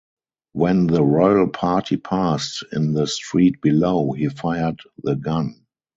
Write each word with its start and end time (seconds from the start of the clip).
When 0.53 0.87
the 0.87 1.03
royal 1.03 1.49
party 1.49 1.97
passed 1.97 2.63
in 2.73 2.93
the 2.95 3.05
street 3.05 3.61
below, 3.61 4.13
he 4.13 4.29
fired 4.29 4.79
the 5.03 5.13
gun. 5.15 5.67